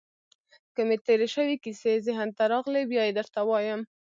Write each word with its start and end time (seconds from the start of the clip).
که 0.75 0.81
مې 0.87 0.97
تېرې 1.05 1.27
شوې 1.35 1.55
کیسې 1.63 1.93
ذهن 2.07 2.29
ته 2.37 2.43
راغلې، 2.53 2.81
بیا 2.91 3.03
يې 3.07 3.13
درته 3.19 3.39
وایم. 3.49 3.81